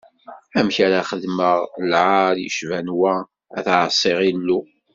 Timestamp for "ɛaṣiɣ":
3.77-4.19